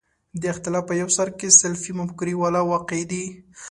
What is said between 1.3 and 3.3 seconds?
کې سلفي مفکورې والا واقع دي.